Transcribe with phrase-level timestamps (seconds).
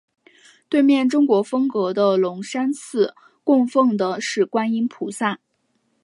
[0.67, 3.13] 对面中国风格的龙山寺
[3.43, 5.37] 供奉的是观音菩萨。